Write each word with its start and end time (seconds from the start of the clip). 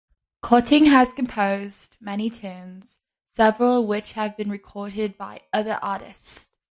Cutting 0.41 0.85
has 0.85 1.13
composed 1.13 1.97
many 2.01 2.31
tunes, 2.31 3.03
several 3.27 3.81
of 3.83 3.87
which 3.87 4.13
have 4.13 4.35
been 4.35 4.49
recorded 4.49 5.15
by 5.15 5.41
other 5.53 5.77
artists. 5.79 6.49